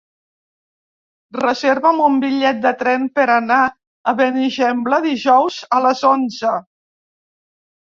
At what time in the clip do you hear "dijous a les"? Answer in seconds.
5.07-6.05